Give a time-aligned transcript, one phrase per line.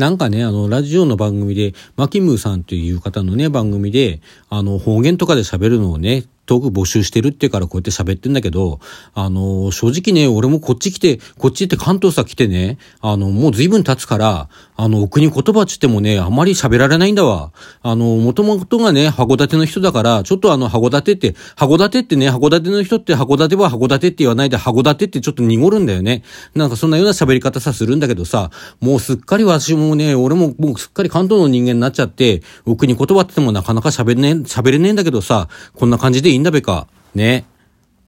[0.00, 8.80] なんかね、あの、ラジオの番組で、マキムーさんという方のね、番組で、あの、方言とかで喋るのをね、トーク募集してるってからこうやって喋ってんだけど、
[9.14, 17.52] あの、正直ね、俺もこっち来て、こっちって関東さ来てね、あの、もう随分経つから、あの、奥に言葉っつってもね、あんまり喋られないんだわ。
[17.82, 26.24] あの、もともとがね、函館の人だから、ちょっとあの、函館って、函館ってね、函館の人って函館は函館って言わないで、函館ってちょっと濁るんだよね。
[26.56, 36.86] なんかそんなような喋り方さするんだけどさ、もうすっかり私もね、俺ももうすっかり関東の人間になっちゃって、奥に言葉ってもなかなか喋れねえ、喋れねえんだけどさ、こんな感じでいいんだべか。
[37.14, 37.44] ね。